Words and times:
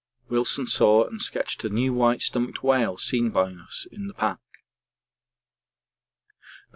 Wilson 0.29 0.65
saw 0.65 1.05
and 1.05 1.21
sketched 1.21 1.61
the 1.61 1.69
new 1.69 1.93
white 1.93 2.23
stomached 2.23 2.63
whale 2.63 2.97
seen 2.97 3.29
by 3.29 3.53
us 3.53 3.85
in 3.91 4.07
the 4.07 4.15
pack. 4.15 4.39
At 6.31 6.39
8. 6.39 6.39